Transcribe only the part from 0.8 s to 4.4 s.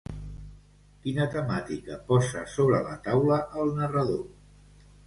Quina temàtica posa sobre la taula el narrador?